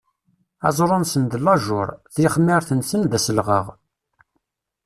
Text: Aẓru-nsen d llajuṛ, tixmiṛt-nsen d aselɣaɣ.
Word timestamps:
Aẓru-nsen 0.67 1.23
d 1.31 1.33
llajuṛ, 1.43 1.89
tixmiṛt-nsen 2.13 3.01
d 3.11 3.13
aselɣaɣ. 3.17 3.65